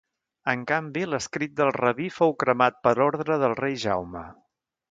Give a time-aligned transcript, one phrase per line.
[0.53, 4.29] En canvi, l'escrit del rabí fou cremat per ordre del rei Jaume.